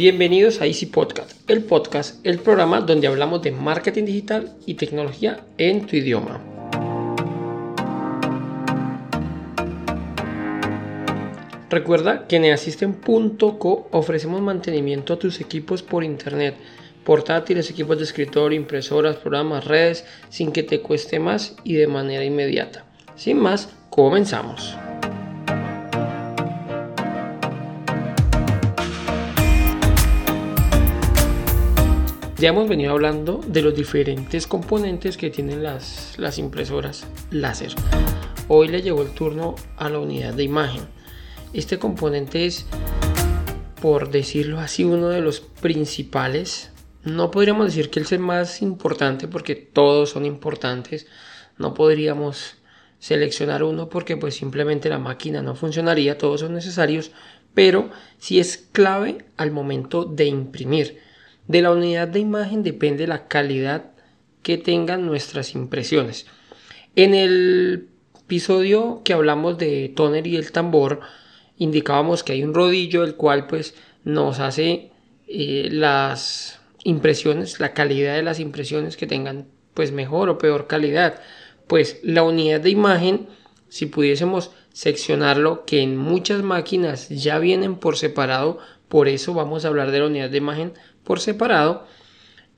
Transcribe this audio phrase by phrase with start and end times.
[0.00, 5.40] Bienvenidos a Easy Podcast, el podcast, el programa donde hablamos de marketing digital y tecnología
[5.58, 6.40] en tu idioma.
[11.68, 16.54] Recuerda que en easisten.co ofrecemos mantenimiento a tus equipos por internet,
[17.04, 22.24] portátiles, equipos de escritorio, impresoras, programas, redes, sin que te cueste más y de manera
[22.24, 22.86] inmediata.
[23.16, 24.78] Sin más, comenzamos.
[32.40, 37.74] Ya hemos venido hablando de los diferentes componentes que tienen las, impresoras láser.
[38.48, 40.84] Hoy le llegó el turno a la unidad de imagen.
[41.52, 42.64] Este componente es,
[43.82, 46.72] por decirlo así, uno de los principales.
[47.04, 51.08] No podríamos decir que es el más importante porque todos son importantes.
[51.58, 52.54] No podríamos
[53.00, 57.10] seleccionar uno porque pues simplemente la máquina no funcionaría, todos son necesarios,
[57.52, 61.09] pero sí es clave al momento de imprimir.
[61.50, 63.86] De la unidad de imagen depende la calidad
[64.44, 66.26] que tengan nuestras impresiones.
[66.94, 67.88] En el
[68.20, 71.00] episodio que hablamos de toner y el tambor,
[71.58, 74.92] indicábamos que hay un rodillo el cual pues nos hace
[75.26, 81.20] eh, las impresiones, la calidad de las impresiones que tengan pues mejor o peor calidad.
[81.66, 83.26] Pues la unidad de imagen,
[83.68, 88.60] si pudiésemos seccionarlo, que en muchas máquinas ya vienen por separado,
[88.90, 90.74] por eso vamos a hablar de la unidad de imagen
[91.04, 91.86] por separado.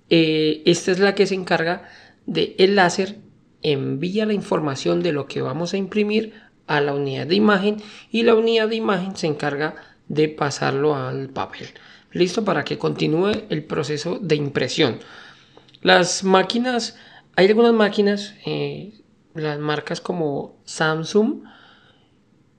[0.09, 1.89] Eh, esta es la que se encarga
[2.27, 3.19] de el láser
[3.61, 6.33] envía la información de lo que vamos a imprimir
[6.67, 7.77] a la unidad de imagen
[8.11, 9.75] y la unidad de imagen se encarga
[10.09, 11.69] de pasarlo al papel.
[12.13, 15.01] Listo para que continúe el proceso de impresión.
[15.83, 16.97] Las máquinas,
[17.37, 19.03] hay algunas máquinas, eh,
[19.35, 21.43] las marcas como Samsung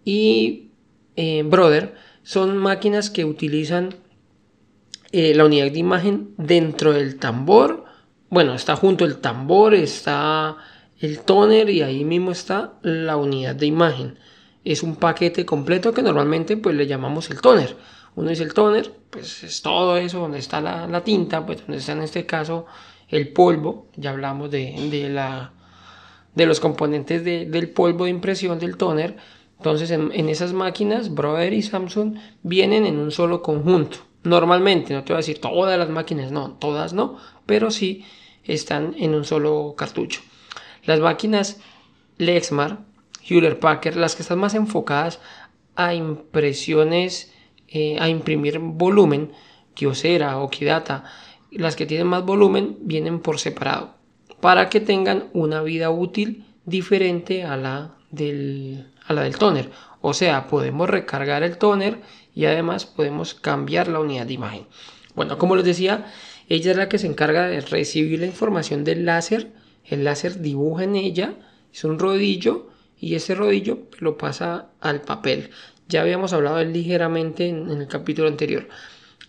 [0.05, 0.71] y
[1.15, 3.95] eh, Brother, son máquinas que utilizan
[5.11, 7.85] eh, la unidad de imagen dentro del tambor.
[8.29, 10.57] Bueno, está junto el tambor, está
[10.99, 14.17] el toner y ahí mismo está la unidad de imagen.
[14.63, 17.75] Es un paquete completo que normalmente pues le llamamos el toner.
[18.15, 21.91] Uno es el toner, pues es todo eso donde está la, tinta, pues donde está
[21.91, 22.65] en este caso
[23.09, 23.87] el polvo.
[23.95, 25.51] Ya hablamos de, la,
[26.33, 29.17] de los componentes del polvo de impresión del toner.
[29.63, 33.99] Entonces en, esas máquinas, Brother y Samsung vienen en un solo conjunto.
[34.23, 38.03] Normalmente, no te voy a decir todas las máquinas, no, todas no, pero sí
[38.43, 40.19] están en un solo cartucho.
[40.83, 41.61] Las máquinas
[42.17, 42.81] Lexmark,
[43.25, 45.21] Hewlett Packard, las que están más enfocadas
[45.77, 47.33] a impresiones,
[47.69, 49.31] eh, a imprimir volumen,
[49.75, 51.05] Kyocera o Kidata,
[51.51, 53.93] las que tienen más volumen vienen por separado
[54.41, 59.69] para que tengan una vida útil diferente a la del, a la del toner.
[59.99, 61.99] O sea, podemos recargar el toner
[62.33, 64.67] y además podemos cambiar la unidad de imagen.
[65.15, 66.11] Bueno, como les decía,
[66.47, 69.51] ella es la que se encarga de recibir la información del láser
[69.85, 71.35] el láser dibuja en ella,
[71.73, 72.69] es un rodillo
[72.99, 75.49] y ese rodillo lo pasa al papel.
[75.89, 78.67] Ya habíamos hablado ligeramente en, el capítulo anterior.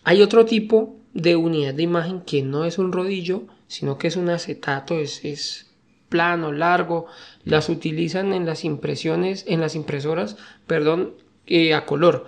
[0.03, 4.15] Hay otro tipo de unidad de imagen que no es un rodillo, sino que es
[4.15, 5.67] un acetato, es,
[6.09, 7.07] plano, largo.
[7.43, 11.13] Las utilizan en las impresiones, en las impresoras, perdón,
[11.47, 12.25] eh, a color,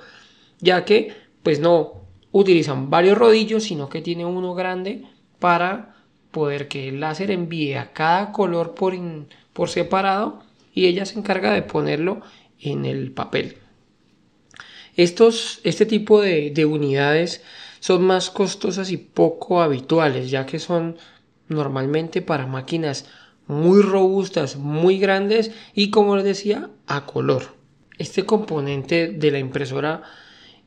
[0.60, 2.02] ya que pues no
[2.32, 5.06] utilizan varios rodillos, sino que tiene uno grande
[5.40, 5.96] para
[6.32, 8.94] poder que el láser envíe a cada color por,
[9.54, 10.44] por separado
[10.74, 12.22] y ella se encarga de ponerlo
[12.60, 13.58] en el papel.
[14.96, 17.44] Estos, este tipo de, de unidades
[17.80, 20.98] son más costosas y poco habituales, ya que son
[21.48, 23.06] normalmente para máquinas
[23.48, 27.56] muy robustas, muy grandes y como les decía, a color.
[27.98, 30.04] Este componente de la impresora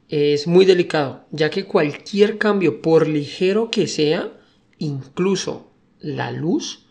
[0.09, 4.33] es muy delicado, ya que cualquier cambio, por ligero que sea,
[4.79, 5.71] incluso
[6.01, 6.87] la luz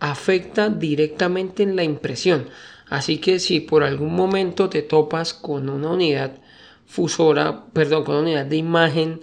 [0.00, 2.48] afecta directamente en la impresión.
[2.88, 6.40] Así que si por algún momento te topas con una unidad
[6.86, 9.20] fusora, perdón, con una unidad de imagen,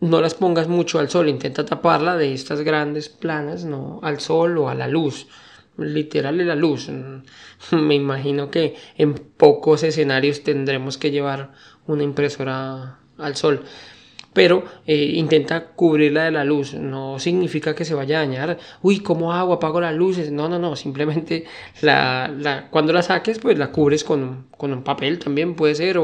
[0.00, 4.58] no las pongas mucho al sol, intenta taparla de estas grandes planas, no al sol
[4.58, 5.26] o a la luz.
[5.76, 6.90] Literal la luz.
[7.72, 11.52] Me imagino que en pocos escenarios tendremos que llevar
[11.86, 13.64] una impresora al sol
[14.32, 16.74] pero eh, intenta cubrirla de la luz.
[16.74, 18.58] No significa que se vaya a dañar.
[18.82, 19.52] Uy, ¿cómo hago?
[19.54, 20.30] Apago las luces.
[20.30, 20.76] No, no, no.
[20.76, 21.44] Simplemente
[21.80, 25.98] la, cuando la saques, pues la cubres con, un papel también puede ser,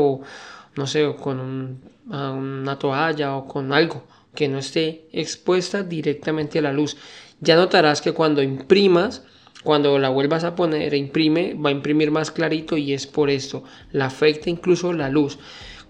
[0.77, 6.73] no sé, con una toalla o con algo que no esté expuesta directamente a la
[6.73, 6.97] luz.
[7.41, 9.25] Ya notarás que cuando imprimas,
[9.65, 13.31] cuando la vuelvas a poner e imprime, va a imprimir más clarito y es por
[13.31, 13.65] esto.
[13.91, 15.39] La afecta incluso la luz.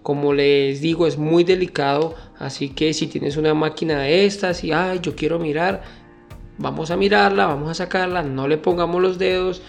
[0.03, 4.73] Como les digo, es muy delicado, así que si tienes una máquina de estas y
[4.73, 5.83] ay, yo quiero mirar,
[6.59, 9.63] vamos a mirarla, vamos a sacarla, no le pongamos los dedos,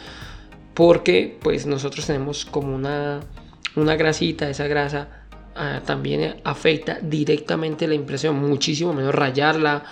[0.76, 3.22] porque pues nosotros tenemos como una,
[3.78, 5.08] una grasita, esa grasa
[5.56, 9.84] ah, también afecta directamente la impresión, muchísimo menos rayarla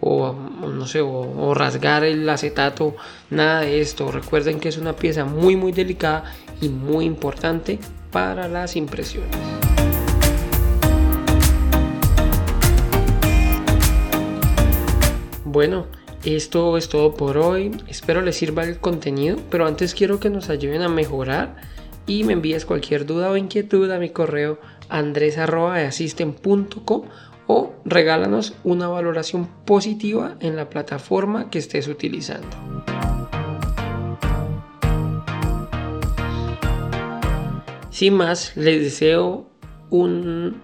[0.00, 2.94] o, no sé, o, rasgar el acetato,
[3.30, 4.12] nada de esto.
[4.12, 6.24] Recuerden que es una pieza muy muy delicada
[6.60, 7.78] y muy importante
[8.12, 9.36] para las impresiones.
[15.44, 15.86] Bueno,
[16.24, 17.70] esto es todo por hoy.
[17.88, 21.56] Espero les sirva el contenido, pero antes quiero que nos ayuden a mejorar
[22.08, 24.58] y me envíes cualquier duda o inquietud a mi correo
[24.88, 27.02] andres.asisten.com
[27.46, 32.48] o regálanos una valoración positiva en la plataforma que estés utilizando.
[37.90, 39.46] Sin más, les deseo
[39.90, 40.60] un,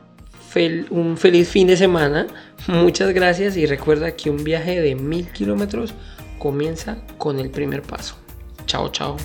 [0.90, 2.28] un feliz fin de semana.
[2.68, 5.94] Muchas gracias y recuerda que un viaje de mil kilómetros
[6.38, 8.14] comienza con el primer paso.
[8.66, 9.16] Chao, chao.